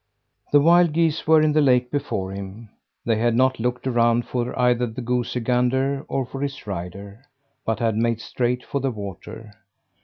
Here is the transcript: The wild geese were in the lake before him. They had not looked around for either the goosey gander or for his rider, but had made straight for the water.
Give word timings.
The 0.51 0.59
wild 0.59 0.93
geese 0.93 1.27
were 1.27 1.43
in 1.43 1.51
the 1.53 1.61
lake 1.61 1.91
before 1.91 2.31
him. 2.31 2.69
They 3.05 3.17
had 3.17 3.35
not 3.35 3.59
looked 3.59 3.85
around 3.85 4.25
for 4.25 4.57
either 4.57 4.87
the 4.87 4.99
goosey 5.01 5.41
gander 5.41 6.05
or 6.07 6.25
for 6.25 6.41
his 6.41 6.65
rider, 6.65 7.23
but 7.67 7.77
had 7.77 7.95
made 7.95 8.19
straight 8.19 8.65
for 8.65 8.81
the 8.81 8.89
water. 8.89 9.53